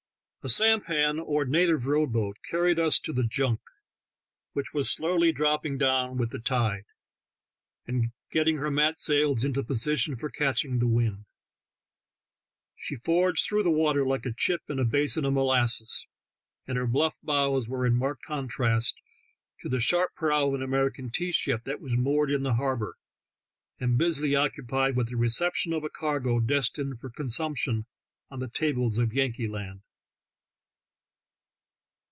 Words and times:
A 0.43 0.49
sampan, 0.49 1.19
or 1.19 1.45
native 1.45 1.85
rowboat, 1.85 2.37
carried 2.49 2.79
us 2.79 2.97
to 3.01 3.13
the 3.13 3.21
junk, 3.21 3.59
which 4.53 4.73
was 4.73 4.89
slowly 4.89 5.31
dropping 5.31 5.77
down 5.77 6.17
with 6.17 6.31
the 6.31 6.39
tide, 6.39 6.85
and 7.85 8.11
getting 8.31 8.57
her 8.57 8.71
mat 8.71 8.97
sails 8.97 9.43
into 9.43 9.61
position 9.61 10.15
for 10.15 10.31
catching 10.31 10.79
the 10.79 10.87
wind. 10.87 11.25
She 12.75 12.95
forged 12.95 13.45
through 13.45 13.61
the 13.61 13.69
water 13.69 14.03
like 14.03 14.25
a 14.25 14.33
chip 14.33 14.61
in 14.67 14.79
a 14.79 14.83
basin 14.83 15.25
of 15.25 15.33
molasses, 15.33 16.07
and 16.65 16.75
her 16.75 16.87
bluff 16.87 17.19
bows 17.21 17.69
were 17.69 17.85
in 17.85 17.93
marked 17.93 18.25
contrast 18.25 18.99
to 19.59 19.69
thfe 19.69 19.81
sharp 19.81 20.15
prow 20.15 20.47
of 20.47 20.55
an 20.55 20.63
American 20.63 21.11
tea 21.11 21.31
ship 21.31 21.65
that 21.65 21.79
was 21.79 21.95
moored 21.95 22.31
in 22.31 22.41
the 22.41 22.55
harbor, 22.55 22.97
and 23.79 23.95
busily 23.95 24.35
occupied 24.35 24.95
with 24.95 25.09
the 25.09 25.15
reception 25.17 25.71
of 25.71 25.83
a 25.83 25.89
cargo 25.91 26.39
destined 26.39 26.99
for 26.99 27.11
consumption 27.11 27.85
on 28.31 28.39
the 28.39 28.47
tables 28.49 28.97
of 28.97 29.13
Yankee 29.13 29.47
land. 29.47 29.83